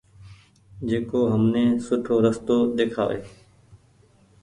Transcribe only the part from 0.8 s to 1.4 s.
جڪو